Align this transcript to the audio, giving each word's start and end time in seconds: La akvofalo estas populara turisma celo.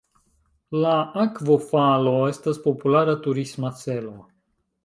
La 0.85 0.93
akvofalo 1.25 2.15
estas 2.31 2.63
populara 2.65 3.15
turisma 3.27 3.75
celo. 3.83 4.19